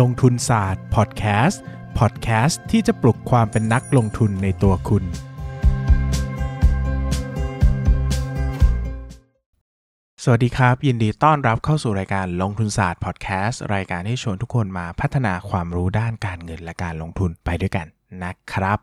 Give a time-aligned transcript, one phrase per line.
[0.00, 1.62] ลงทุนศาสตร์พอดแคสต์
[1.98, 5.04] พอดแคสต์ที่จะปลุกความเป็นนักลงทุนในตัวคุณ
[10.24, 17.86] สวัสดีครับ ยินดีต้อนรับเข้าสู่รายการลงทุนศาสตร์พอดแคสต์รายการที่ชวนทุกคนมาพัฒนาความรู้ด้านการเงินและการลงทุนไปด้วยกัน
[18.24, 18.78] นะครับ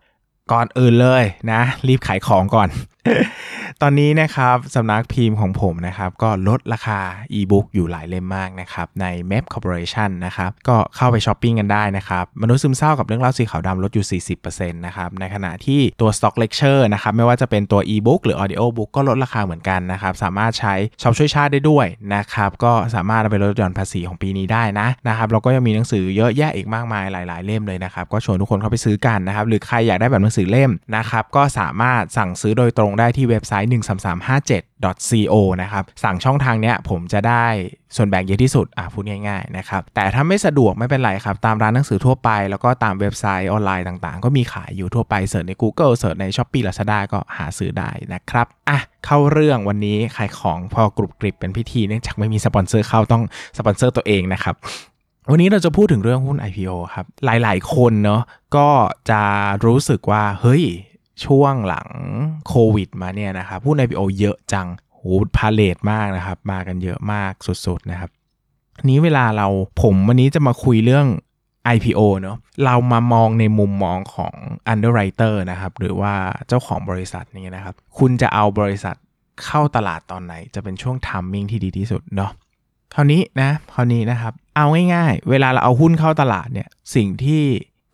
[0.52, 2.70] ก่อนอื่นเลยนะ รีบขายของก่อน
[3.84, 7.00] ตอนนี้นะครับสำนักพิมพ์ของผมนะครับก็ลดราคา
[7.34, 21.86] อีบุ๊กอยู่หลายเล่มมากนะครับใน MEB Corporation นะครับก็เข้าไปช้อปปิ้งกันได้นะครับมนุษย์ซึมเศร้ากับเรื่องเล่าสีขาวดำลดอยู่ 40%นะครับในขณะที่ตัว Stock Lecture นะครับไม่ว่าจะเป็นตัว e-book หรือ audio book ก็ลดราคาเหมือนกันนะครับสามารถใช้ช็อปช่วยชาติได้ด้วย
[22.16, 37.46] นะครับก็สามารถเอาไปลดหย่อนภาษีของปีนี้ได้นะนะครับแล้วก็ยังมีหนังสือเยอะแยะอีกมากมายหลาย ๆ เล่มเลยนะครับก็ชวนทุกคนเข้าไปซื้อกันนะครับหรือใครอยากได้แบบหนังสือเล่มนะครับก็สามารถสั่งซื้อโดยตรงได้ที่เว็บไซต์ 13357.co นะครับ สั่งช่องทางเนี้ยผมจะได้
[37.96, 48.48] ส่วนแบ่งเยอะที่สุด อะพูดง่ายๆนะครับ แต่ถ้าไม่สะดวกไม่เป็นไรครับ ตามร้านหนังสือทั่วไป แล้วก็ตามเว็บไซต์ออนไลน์ต่างๆ ก็มีขายอยู่ทั่วไปเสิร์ชใน Google เสิร์ชใน s h อ p e e Lazada ก็หาซื้อได้นะครับ
[48.70, 53.24] อะ เข้าเรื่องวันนี้ขายของพอกรุบกริบเป็นพิธีเนื่องจากไม่มีสปอนเซอร์เข้าต้อง
[53.58, 54.56] สปอนเซอร์ตัวเองนะครับ
[55.32, 58.22] วันนี้เราจะพูดถึงเรื่องหุ้น IPO ครับ หลาย ๆ คนเนาะ
[58.56, 58.70] ก็
[59.10, 59.22] จะ
[59.66, 60.64] รู้สึกว่า เฮ้ย
[61.26, 61.90] ช่วงหลัง
[62.48, 65.02] โควิดมาเนี่ยนะครับหุ้น IPO เยอะจังโห
[65.38, 67.34] พาเลทมากนะครับ มากันเยอะมาก
[67.66, 68.10] สุดๆนะครับ
[68.90, 69.48] นี้เวลาเรา
[69.82, 71.08] ผมวันนี้จะมาคุยเรื่อง
[71.76, 74.34] IPO เนาะเรามามองในมุมมองของ
[74.74, 76.14] underwriter นะครับ หรือว่า
[76.48, 78.96] เจ้าของบริษัทนี่นะครับ คุณจะเอาบริษัท
[79.46, 82.32] เข้าตลาดตอนไหน จะเป็นช่วงทัมมิ่งที่ดีที่สุดเนาะ
[82.94, 87.44] คราวนี้นะคราวนี้นะครับ เอาง่ายๆ เวลาเราเอาหุ้นเข้าตลาดเนี่ยสิ่งที่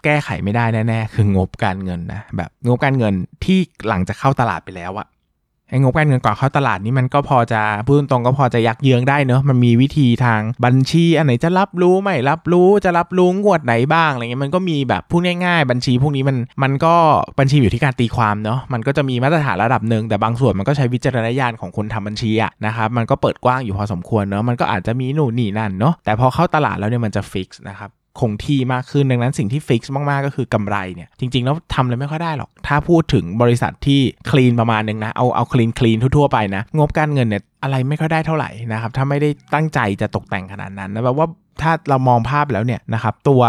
[0.03, 5.07] แก้ไขไม่ได้แน่ๆ คืองบการเงินนะแบบงบการเงินที่หลังจะเข้าตลาดไปแล้วอะ
[5.69, 16.95] ไอ้งบการเงินก่อนเข้าตลาดนี่มันก็พอจะพูดตรงก็พอจะยักเยืองได้เนอะมันมีวิธีทางบัญชีอันไหนจะรับรู้ไม่รับรู้จะรับรู้งวดไหนบ้างอะไรเงี้ยมันก็มีแบบพูดง่าย ๆ บัญชีพวกนี้มันมันก็
[17.39, 27.89] บัญชีอยู่ที่การตีความเนาะมันก็จะมีมาตรฐานระดับหนึ่งแต่บางส่วนมันก็ใช้วิจารณญาณของคนทำบัญชีอะนะครับมันก็เปิดกว้างอยู่พอสมควรเนาะมันก็อาจจะมีหนู่นนี่นั่นเนาะแต่พอเข้าตลาดแล้วเนี่ยมันจะฟิกซ์นะครับ
[28.21, 36.27] คงที่มากขึ้น ดังนั้นสิ่งที่ fix มาก ๆ ก็คือกำไรเนี่ยจริง ๆ แล้วทำอะไรไม่ค่อยได้หรอก ถ้าพูดถึงบริษัทที่ clean ประมาณนึงนะ เอาเอา clean clean ทั่ว
[36.29, 41.27] ๆ ไปนะ งบการเงินเนี่ยอะไรไม่ค่อยได้เท่าไหร่นะครับ ถ้าไม่ได้ตั้งใจจะตกแต่งขนาดนั้นนะแปลว่า
[41.61, 43.43] ถ้าเรามองภาพแล้วเนี่ยนะครับตัว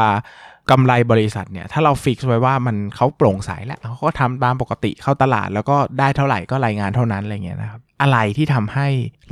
[0.71, 8.87] กำไรบริษัทเนี่ยถ้าเรา fix ไว้ว่ามันเขาโปร่งใสแล้วเขาก็ทำตามปกติเข้าตลาดแล้วก็ได้เท่าไหร่ก็รายงานเท่านั้นอะไรเงี้ยนะครับ อะไรที่ทำให้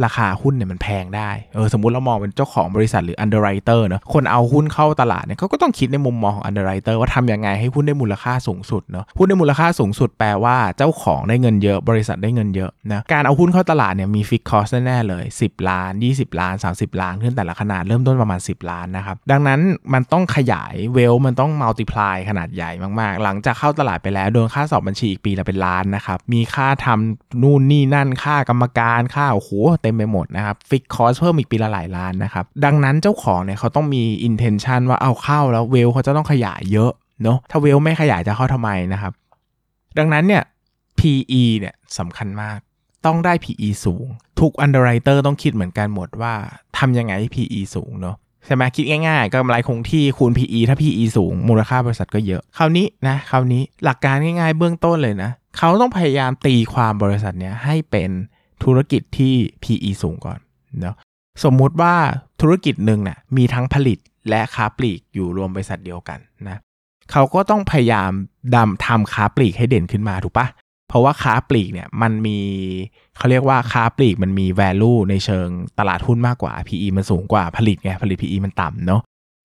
[0.04, 15.92] ราคาหุ้นเนี่ยมันแพงได้ เออสมมุติเรามองเป็นเจ้าของบริษัทหรือ underwriter เนาะ คนเอาหุ้นเข้าตลาดเนี่ยเขาก็ต้องคิดในมุมมองของ underwriter ว่าทำยังไงให้หุ้นได้มูลค่าสูงสุดเนาะ หุ้นได้มูลค่าสูงสุดแปลว่าเจ้าของได้เงินเยอะ บริษัทได้เงินเยอะนะ การเอาหุ้นเข้าตลาดเนี่ยมี fixed cost แน่เลย 10 ล้าน
[16.16, 19.60] 20 ล้าน 30 ล้านขึ้นแต่ละขนาดเริ่มต้นประมาณ 10 ล้านนะครับ ดังนั้น
[19.92, 29.50] มันต้องขยาย value มันต้อง multiply ขนาดใหญ่มากๆ หลังจากเข้าตลาดไปแล้วโดนค่าสอบบัญชีอีกปีละเป็นล้านนะครับ มีค่าทำนู่นนี่นั่นค่ากรรมการค่าโอ้โห
[29.82, 39.12] เต็มไปหมดนะครับ fixed cost เพิ่มอีกปีละหลายล้านนะครับ ดังนั้นเจ้าของเนี่ยเขาต้องมี intention ว่าเอาเข้าแล้ว value เขาจะต้องขยายเยอะเนาะถ้า value ไม่ขยายจะเข้าทำไมนะครับ
[39.98, 40.42] ดังนั้นเนี่ย
[40.98, 42.58] PE เนี่ยสำคัญมาก
[43.06, 44.06] ต้องได้ PE สูง
[44.40, 46.34] ทุก underwriter ต้องคิดเหมือนกันหมดว่า
[46.78, 58.10] ทำยังไงให้ PE สูงเนาะใช่ไหมคิดง่ายๆก็กำไรคงที่คูณ PE ถ้า PE สูง มูลค่าบริษัทก็เยอะ คราวนี้นะคราวนี้หลักการง่ายๆเบื้องต้นเลยนะ เขาต้องพยายามตีความบริษัทเนี้ยให้เป็น
[58.64, 60.38] ธุรกิจที่ PE สูงก่อน
[60.80, 60.96] เนาะ
[61.44, 61.94] สมมุติว่า
[62.40, 66.18] ธุรกิจหนึ่งนะ่ะมีทั้งผลิตและค้าปลีกอยู่รวมบริษัทเดียวกัน
[66.48, 66.58] นะ
[67.12, 68.10] เขาก็ต้องพยายาม
[68.56, 70.46] ดำทำค้าปลีกให้เด่นขึ้นมาถูกปะ
[70.88, 72.38] เพราะว่าค้าปลีกเนี่ยมันมี
[73.16, 79.00] เขาเรียกว่าค้าปลีกมันมี value ในเชิงตลาดหุ้นมากกว่า PE มันสูงกว่าผลิตไงผลิต PE มันต่ำเนาะ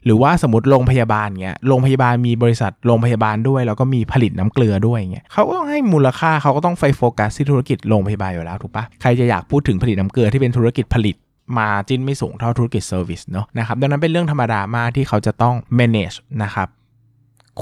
[0.05, 11.15] หรือว่าสมมติโรงพยาบาลเงี้ยโรงพยาบาลมีบริษัทโรงพยาบาลด้วย แล้วก็มีผลิตน้ำเกลือด้วยเงี้ยเขาก็ต้องให้มูลค่าเขาก็ต้องไฟโฟกัสที่ธุรกิจโรงพยาบาลอยู่แล้วถูกปะใครจะอยากพูดถึงผลิตน้ำเกลือที่เป็นธุรกิจผลิต
[11.57, 16.67] มาจินไม่สูงเท่าธุรกิจเซอร์วิสเนาะนะครับดังนั้นเป็นเรื่องธรรมดามากที่เขาจะต้อง manage นะครับ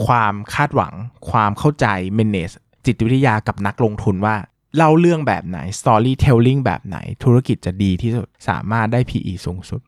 [0.06, 0.94] ความคาดหวัง
[1.30, 1.86] ความเข้าใจ
[2.18, 2.54] manage
[2.86, 4.36] จิตวิทยากับนักลงทุนว่า
[4.78, 9.82] เล่าเรื่องแบบไหน storytelling แบบไหน ธุรกิจจะดีที่สุด สามารถได้ PE สูงสุด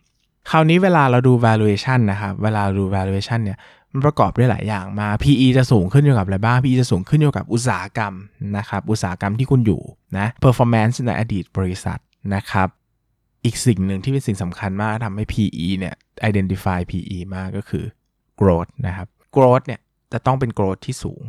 [0.49, 3.57] คราวนี้เวลาเราดู valuation นะครับเวลาดู valuation เนี่ย
[3.91, 8.13] มันประกอบด้วยหลายอย่างมา PE จะสูงขึ้นอยู่กับอะไรบ้าง PE จะสูงขึ้นอยู่กับอุตสาหกรรม
[8.57, 9.81] นะครับอุตสาหกรรมที่คุณอยู่
[10.17, 11.99] นะ performance ในอดีตบริษัท
[12.35, 12.67] นะครับ
[13.45, 15.95] อีกสิ่งหนึ่งที่เป็นสิ่งสำคัญมากทำให้ PE เนี่ย
[16.29, 17.85] identify PE มากก็คือ
[18.39, 19.79] growth นะครับ growth เนี่ย
[20.13, 21.21] จะต้องเป็น growth ที่สูง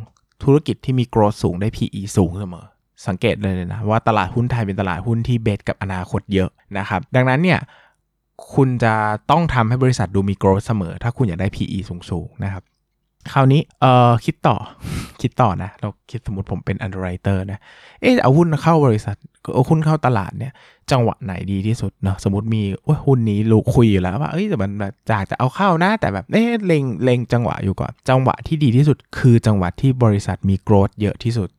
[0.43, 2.65] ธุรกิจที่มี growth สูงได้ PE สูงเสมอ
[3.07, 7.59] สังเกตเลยนะว่าตลาดหุ้นไทยเป็นตลาดหุ้นที่เบสกับอนาคตเยอะนะครับ ดังนั้นเนี่ย
[8.53, 8.93] คุณจะ
[9.31, 12.63] ต้องทำให้บริษัทดูมี growth เสมอ ถ้าคุณอยากได้ PE สูงๆนะครับ
[13.31, 14.55] คราวนี้เอ่อคิดต่อ
[15.21, 17.59] คิดต่อนะ เราคิดสมมติผมเป็น underwriter นะ
[18.01, 19.15] เอ๊ะเอาหุ้นเข้าบริษัท
[19.53, 20.53] เอาหุ้นเข้าตลาดเนี่ย
[20.91, 22.63] จังหวะไหนดีที่สุดเนาะสมมติมี
[23.05, 31.49] หุ้นนี้รู้คุยอยู่แล้วว่าเอ้ยแต่มันแบบจากจะเอาเข้านะ แต่แบบเอ๊ะเล็งเล็งจังหวะอยู่ก่อน จังหวะที่ดีที่สุดคือจังหวะที่บริษัทมี growth เยอะที่สุด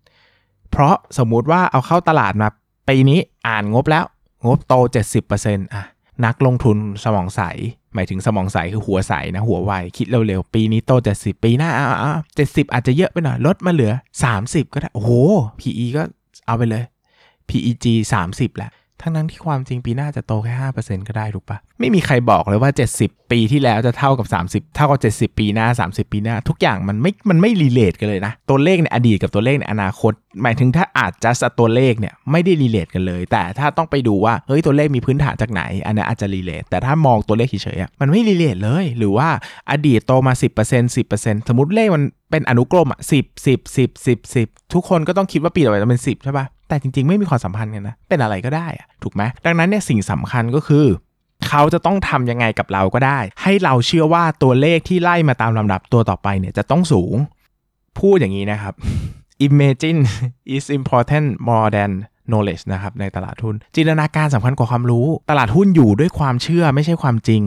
[0.71, 2.49] เพราะสมมุติว่าเอาเข้าตลาดมา
[2.89, 4.05] ปีนี้อ่านงบแล้ว
[4.47, 4.75] งบโต
[5.25, 5.85] 70%อะ
[6.25, 7.43] นักลงทุนสมองใส
[7.95, 13.93] หมายถึงสมองใสคือหัวใสนะ หัวไว คิดเร็วๆ ปีนี้โต70ปีหน้าอ่าเจ็ดสิบอาจจะเยอะไปหน่อย ลดมาเหลือ
[14.33, 15.11] 30ก็ได้ โอ้โห
[15.61, 16.03] PE ก็
[16.47, 16.85] เอาไปเลย
[17.49, 17.87] PEG
[18.25, 18.71] 30แล้ว
[19.03, 22.71] ทั้งนั้นที่ความจริงปีหน้าจะโตแค่5%ก็ได้ถูกปะไม่มีใครบอกเลยว่า
[23.01, 30.13] 70ปีที่แล้วจะเท่ากับ30เท่ากับ70ปีหน้า30ปีหน้า ทุกอย่างมันไม่มันไม่ relate กันเลยนะ ตัวเลขในอดีตกับตัวเลขในอนาคต
[30.43, 39.29] หมายถึงถ้าอาจจะตัวเลขเนี่ยไม่ได้ relate กันเลย แต่ถ้าต้องไปดูว่าเฮ้ยตัวเลขมีพื้นฐานจากไหน อันนี้อาจจะ relate แต่ถ้ามองตัวเลขเฉยๆมันไม่ relate เลย หรือว่า
[39.71, 50.87] อดีตโตมา 10% 10%สมมติเลขมันเป็นอนุกรมอะ10 10 10 10 10ทุกคนก็ต้องคิดว่าปีต่อไปจะเป็น10ใช่ปะ แต่จริงๆ ไม่มีความสัมพันธ์กันนะ เป็นอะไรก็ได้อะถูกไหมดังนั้นเนี่ยสิ่งสำคัญก็คือ
[51.49, 57.17] เขาจะต้องทำยังไงกับเราก็ได้ ให้เราเชื่อว่าตัวเลขที่ไล่มาตามลำดับตัวต่อไปเนี่ยจะต้องสูง
[57.99, 58.75] พูดอย่างนี้นะครับ
[59.47, 60.01] imagine
[60.57, 61.91] is important more than
[62.31, 67.43] knowledge นะครับในตลาดหุ้น จินตนาการสำคัญกว่าความรู้ ตลาดหุ้นอยู่ด้วยความเชื่อไม่ใช่ความจริง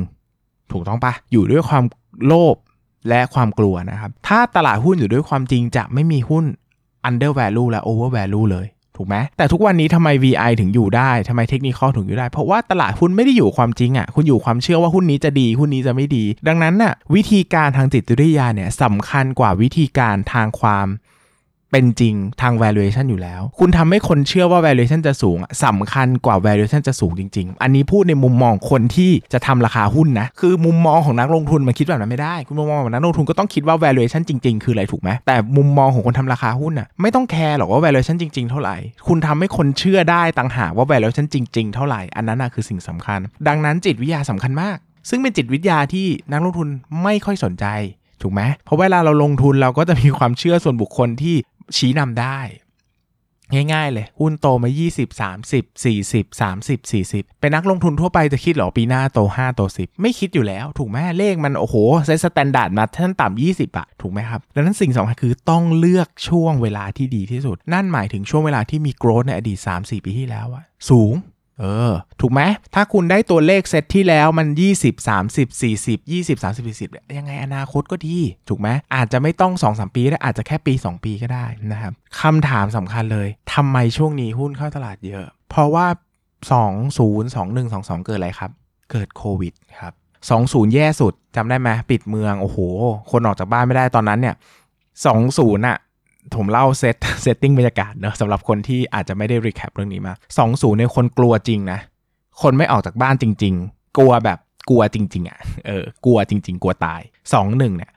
[0.72, 1.84] ถูกต้องปะอยู่ด้วยความ
[2.26, 2.56] โลภ
[3.10, 6.46] และความกลัวนะครับ ถ้าตลาดหุ้นอยู่ด้วยความจริงจะไม่มีหุ้น
[7.08, 8.68] under value และ over value เลย
[8.98, 20.88] ถูกไหมแต่ทุกวันนี้ทำไม VI ถึงอยู่ได้ทำไมเทคนิคถึงอยู่ได้ เพราะว่าตลาดหุ้นไม่ได้อยู่ความจริงอะ่ะคุณอยู่ความเชื่อว่าหุ้นนี้จะดีหุ้นนี้จะไม่ดี ดังนั้นน่ะวิธีการทางจิตวิทยาเนี่ยสำคัญกว่าวิธีการทางความ
[21.72, 34.64] เป็นจริงทาง valuation อยู่แล้ว คุณทำให้คนเชื่อว่า valuation จะสูงสำคัญกว่า valuation จะสูงจริง ๆ อันนี้พูดในมุมมองคนที่จะทำราคาหุ้นนะ คือมุมมองของนักลงทุนมันคิดแบบนั้นไม่ได้ คุณมุมมองของนักลงทุนก็ต้องคิดว่า valuation จริง ๆ
[34.64, 38.76] คืออะไรถูกไหมแต่มุมมองของคนทำราคาหุ้นน่ะไม่ต้องแคร์หรอกว่า valuation จริง ๆ เท่าไหร่
[39.08, 44.78] คุณทำให้คนเชื่อได้ต่างหากว่า valuation จริง ๆ เท่าไหร่อันนั้นคือสิ่งสำคัญ ดังนั้นจิตวิทยาสำคัญมาก
[45.10, 46.68] ซึ่งเป็นจิตวิทยาที่นักลงทุน
[47.04, 47.66] ไม่ค่อยสนใจ
[48.22, 51.36] ถูกไหมเพราะเวลาเราลงทุนเราก็จะมีความเชื่อส่วนบุคคลที่
[51.76, 52.40] ชี้นำได้
[53.74, 61.76] ง่ายๆเลย หุ้นโตมา 20 30 40 30 40 เป็นนักลงทุนทั่วไปจะคิดหรอปีหน้าโต 5 โต 10 ไม่คิดอยู่แล้ว ถูกไหมเลขมัน โอ้โห
[62.06, 71.14] set standard มาขั้นต่ำ20อะถูกไหมครับ ดังนั้นสิ่งสำคัญคือต้องเลือกช่วงเวลาที่ดีที่สุด นั่นหมายถึงช่วงเวลาที่มี growth ในอดีต 3-4 ปีที่แล้วอะสูง
[71.60, 72.42] เออ ถูกไหม
[72.74, 74.48] ถ้าคุณได้ตัวเลขเซตที่แล้วมัน
[74.80, 78.18] 20 30 40 20 30 40 ยังไงอนาคตก็ดี
[78.50, 85.88] ถูกไหมอาจจะไม่ต้อง 2-3 ปีได้อาจจะแค่ปี 2 ปีก็ได้นะครับคำถามสำคัญเลยทำไมช่วงนี้หุ้นเข้าตลาดเยอะ เพราะว่า
[86.58, 88.52] 20 21 22 เกิดอะไรครับ
[88.92, 89.94] เกิดโควิดครับ
[90.34, 92.58] 20 แย่สุดจำได้ไหมปิดเมือง โอ้โห
[93.12, 94.36] คนออกจากบ้านไม่ได้ตอนนั้นเนี่ย
[95.02, 95.78] 20อะ
[96.36, 101.80] ผมเล่า set setting บรรยากาศเนอะสำหรับคนที่อาจจะไม่ได้ recap เรื่องนี้มาสองศูนย์ในคนกลัวจริงนะ
[102.42, 104.40] คนไม่ออกจากบ้านจริง ๆ กลัวแบบ
[104.70, 107.02] กลัวจริง ๆอะ่ะเออกลัวจริง ๆ กลัวตาย
[107.34, 107.92] สองหนึ่งเนี่ย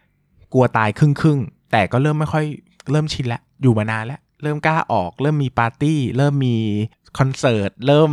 [0.53, 1.39] กลัวตายครึ่งครึ่ง
[1.73, 2.45] แต่ก็เริ่มไม่ค่อย
[2.91, 6.57] เริ่มชินแล้วอยู่มานานแล้ว เริ่มกล้าออก เริ่มมีปาร์ตี้ เริ่มมี
[7.19, 8.11] คอนเสิร์ต เริ่ม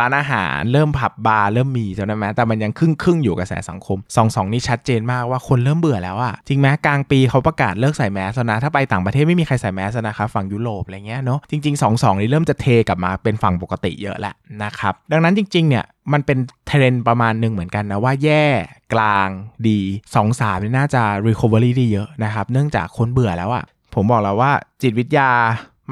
[0.00, 18.44] ร้านอาหาร เริ่มผับบาร์เริ่มมีจำได้ไหมแต่มันยังครึ่งครึ่งอยู่กระแสสังคมสองสองนี่ชัดเจนมากว่าคนเริ่มเบื่อแล้วอะจริงไหมกลางปีเขาประกาศเลิกใส่แมสนะถ้าไปต่างประเทศไม่มีใครใส่แมสนะครับฝั่งยุโรปอะไรเงี้ยเนาะจริงๆสองสองนี่เริ่มจะเทกลับมาเป็นฝั่งปกติเยอะแล้วนะครับดังนั้นจริงๆเนี่ยมันเป็นเทรนประมาณหนึ่งเหมือนกันนะว่าแย่
[18.94, 19.28] กลาง
[19.68, 25.30] ดี2อสามนี่น่าจะ recovery ได้เยอะนะครับเนื่องจากคนเบื่อแล้วอะผมบอกแล้วว่าจิตวิทยา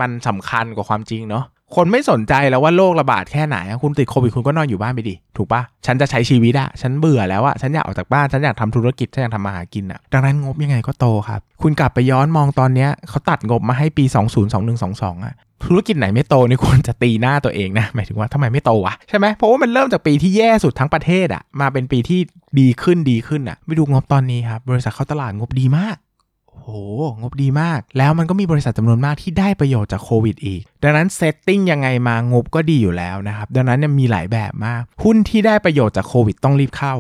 [0.00, 14.04] มันสำคัญกว่าความจริงเนาะ คนไม่สนใจแล้วว่าโรคระบาดแค่ไหน คุณติดโควิดคุณก็นอนอยู่บ้านไปดิ ถูกปะฉันจะใช้ชีวิตอะฉันเบื่อแล้วอะฉันอยากออกจากบ้าน ฉันอยากทำธุรกิจ ฉันอยากทำมาหากินอะดังนั้นงบยังไงก็โตครับ คุณกลับไปย้อนมองตอนเนี้ยเขาตัดงบมาให้ปี
[14.64, 22.20] 202122อะธุรกิจไหนไม่โตนี่ควรจะตีหน้าตัวเองนะหมายถึงว่าทำไมไม่โตวะใช่ไหมเพราะว่ามันเริ่มจากปีที่แย่สุดทั้งประเทศอะมาเป็นปีที่
[22.60, 25.96] ดีขึ้นดีขึ้นอะไปดูงบตอนนี้ครับบริษัทเข้าตลาดงบดีมาก
[26.62, 26.68] โห
[27.20, 36.94] งบดีมาก แล้วมันก็มีบริษัทจำนวนมากที่ได้ประโยชน์จากโควิดอีก ดังนั้น setting ยังไงมางบก็ดีอยู่แล้วนะครับ ดังนั้นมีหลายแบบมาก หุ้นที่ได้ประโยชน์จากโควิดต้องรีบเข้า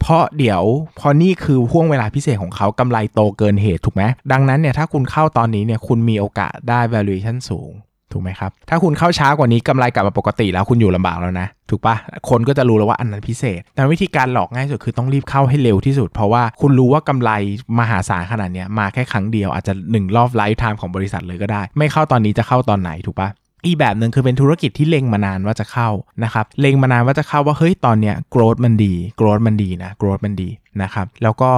[0.00, 0.62] เพราะเดี๋ยว
[0.98, 7.72] พอนี่คือห้วงเวลาพิเศษของเขากำไรโตเกินเหตุถูกไหม ดังนั้นเนี่ยถ้าคุณเข้าตอนนี้เนี่ยคุณมีโอกาสได้ valuation สูง
[8.14, 11.96] ถูกไหมครับ ถ้าคุณเข้าช้ากว่านี้กำไรกลับมาปกติแล้วคุณอยู่ลำบากแล้วนะ ถูกปะ
[12.30, 17.30] คนก็จะรู้แล้วว่าอันนั้นพิเศษ แต่วิธีการหลอกง่ายสุดคือต้องรีบเข้าให้เร็วที่สุด เพราะว่าคุณรู้ว่ากำไร
[17.78, 23.28] มหาศาลขนาดนี้มาแค่ครั้งเดียวอาจจะ 1 รอบ lifetime ของบริษัทเลยก็ได้ ไม่เข้าตอนนี้จะเข้าตอนไหนถูกปะ
[23.66, 25.88] อีกแบบหนึ่งคือเป็นธุรกิจที่เล็งมานานว่าจะเข้า
[26.24, 30.48] นะครับเล็งมานานว่าจะเข้าว่าเฮ้ยตอนเนี้ย growth มันดี growth มันดีนะ growth มันดี
[30.82, 31.50] นะครับแล้วก็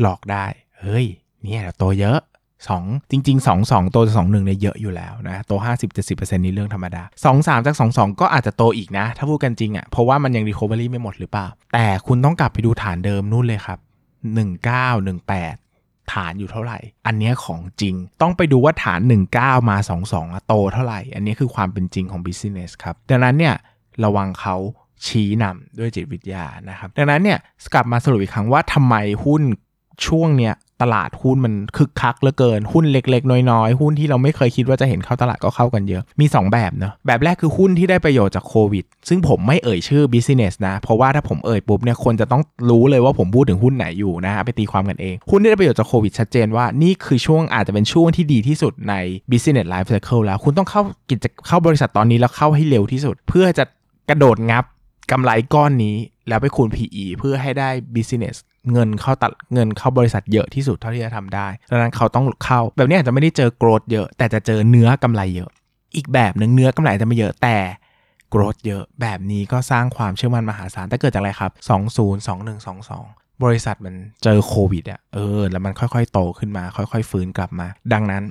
[0.00, 0.44] หลอกได้
[0.80, 1.06] เฮ้ย
[1.42, 2.18] เนี่ยโตเยอะ
[2.68, 5.52] 2 จริง ๆ 2 2 โตจาก2 1เนี่ยเยอะอยู่แล้วนะ โต
[5.96, 13.78] 50-70%นี่เรื่องธรรมดา 2 3 จาก 2 2 ก็อาจจะโตอีกนะ ถ้าพูดกันจริงอะ่ะ เพราะว่ามันยัง recovery ไม่หมดหรือเปล่า แต่คุณต้องกลับไปดูฐานเดิมนู่นเลยครับ
[14.40, 15.10] 19
[15.54, 19.00] 18ฐานอยู่เท่าไหร่ อันนี้ของจริง ต้องไปดูว่าฐาน
[19.34, 23.54] 19 มา 22อโตเท่าไหร่ อันนี้คือความเป็นจริงของ business ครับ ดังนั้นเนี่ย
[24.04, 24.56] ระวังเขา
[25.06, 27.38] ชี้นำด้วยจิตวิทยานะครับ ดังนั้นเนี่ย
[27.74, 29.42] กลับมาสรุปอีกครั้งว่าทำไมหุ้น
[30.06, 48.94] ช่วงเนี้ย ตลาดหุ้นมันคึกคักเหลือเกินหุ้นเล็ก ๆ น้อยๆ หุ้นที่เราไม่เคยคิดว่าจะเห็นเข้าตลาดก็เข้ากันเยอะมี 2 แบบเนาะแบบแรกคือหุ้นที่ได้ประโยชน์จากโควิด ซึ่งผมไม่เอ่ยชื่อ business นะ เพราะว่าถ้าผมเอ่ยปุ๊บเนี่ยคนจะต้องรู้เลยว่าผมพูดถึงหุ้นไหนอยู่นะฮะไปตีความกันเอง หุ้นที่ได้ประโยชน์จากโควิดชัดเจนว่านี่คือช่วงอาจจะเป็นช่วงที่ดีที่สุดใน
[49.30, 53.64] business life cycle แล้วคุณต้องเข้ากิจเข้าบริษัทตอนนี้แล้วเข้าให้เร็วที่สุด เพื่อจะ
[54.08, 54.64] กระโดดงับ
[55.12, 55.96] กำไรก้อนนี้
[56.28, 58.36] แล้วไปคูณ PE เพื่อให้ได้ business
[58.72, 65.50] เงินเข้าตัดเงินเข้าบริษัทเยอะที่สุดเท่าที่จะทำได้ดังนั้นเขาต้องเข้า แบบนี้อาจจะไม่ได้เจอโกรดเยอะ แต่จะเจอเนื้อกำไรเยอะ
[65.96, 67.56] อีกแบบหนึ่งเนื้อกำไรจะไม่เยอะแต่
[68.30, 71.52] โกรดเยอะแบบนี้ก็สร้างความเชื่อมั่นมหาศาลแต่เกิดจากอะไรครับ
[72.68, 78.22] 202122 บริษัทมันเจอโควิดอะเออ แล้วมันค่อยๆ โตขึ้นมา ค่อยๆ ฟื้นกลับมา ดังนั้น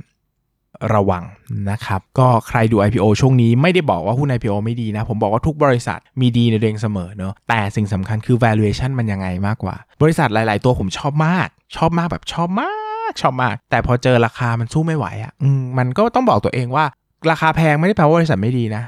[0.95, 1.23] ระวัง
[1.69, 12.71] นะครับ ก็ใครดู IPO ช่วงนี้ไม่ได้บอกว่าหุ้น IPO ไม่ดีนะ ผมบอกว่าทุกบริษัทมีดีในเองเสมอเนอะแต่สิ่งสำคัญคือ valuation มันยังไงมากกว่า บริษัทหลาย ๆ ตัวผมชอบมาก ชอบมากแบบชอบมา
[13.09, 15.33] ก ชอบมาก แต่พอเจอราคามันสู้ไม่ไหวอะ่ะ
[15.77, 16.85] มันก็ต้องบอกตัวเองว่า
[17.31, 18.83] ราคาแพงไม่ได้แปลว่าบริษัทไม่ดีนะ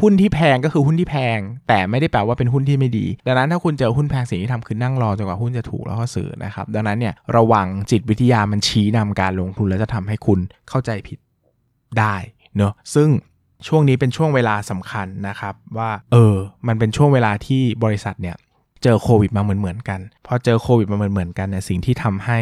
[0.00, 11.18] หุ้นที่แพงก็คือหุ้นที่แพง แต่ไม่ได้แปลว่าเป็นหุ้นที่ไม่ดี ดังนั้นถ้าคุณเจอหุ้นแพงสิ่งที่ทำคือนั่งรอจนกว่าหุ้นจะถูกแล้วก็ซื้อนะครับ ดังนั้นเนี่ยระวังจิตวิทยามันชี้นำการลงทุนแล้วจะทำให้คุณเข้าใจผิด
[11.98, 12.14] ได้
[12.56, 13.08] เนอะซึ่ง
[13.66, 16.36] ช่วงนี้เป็นช่วงเวลาสำคัญนะครับว่าเออ
[16.68, 18.36] มันเป็นช่วงเวลาที่บริษัทเนี่ย
[18.82, 22.38] เจอโควิดมาเหมือนเหมือนกันพอเจอโควิดมาเหมือนเหมือนกันเนี่ยสิ่งที่ทำให้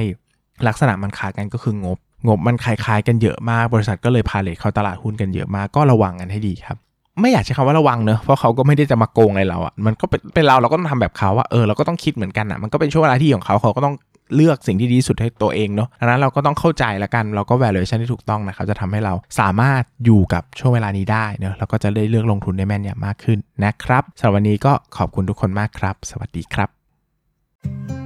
[0.67, 6.77] ลักษณะมันขาดกันก็คืองบ งบมันคล้ายๆ กันเยอะมากบริษัทก็เลยพาเลทเข้าตลาดหุ้นกันเยอะมากก็ระวังกันให้ดีครับ
[7.21, 10.05] ไม่อยากใช้คำว่าระวังเนอะเพราะเขาก็ไม่ได้จะมาโกงอะไรเราอะ่ะมันก็
[10.35, 13.95] เป็นเราเราก็ต้องทำแบบเขาว่าเออเราก็ต้องคิดเหมือนกันอะ่ะมันก็เป็นช่วงเวลาที่ของเขาเขาก็ต้อง
[14.35, 28.06] เลือกสิ่งที่ดีสุดให้ตัวเองเนาะดังนั้นเราก็ต้องเข้าใจละกัน เราก็ valuation ที่ถูกต้องนะครับจะทำให้เราสามารถอยู่กับช่วงเวลานี้ได้เนาะแล้วก็จะได้เลือกลงทุนได้แม่นยำมากขึ้นนะครับสำหรับวันนี้ก็ขอบคุณทุกคนมากครับ สวัสดีครับ